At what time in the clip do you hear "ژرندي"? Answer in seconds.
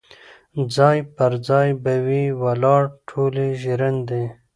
3.61-4.25